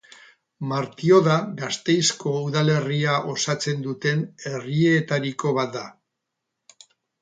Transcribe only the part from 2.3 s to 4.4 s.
udalerria osatzen duten